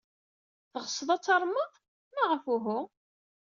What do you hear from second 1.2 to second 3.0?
tarmed? Maɣef uhu?